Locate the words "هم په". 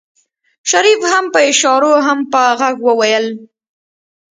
1.13-1.39, 2.07-2.41